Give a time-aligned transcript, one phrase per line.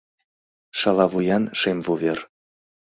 [0.79, 2.19] Шала вуян шем вувер